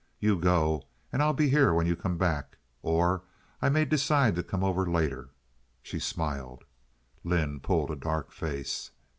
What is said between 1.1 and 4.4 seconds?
and I'll be here when you come back, or I may decide